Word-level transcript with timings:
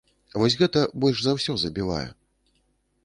Вось 0.43 0.55
гэта 0.61 0.81
больш 1.05 1.21
за 1.25 1.35
ўсё 1.41 1.57
забівае. 1.65 2.09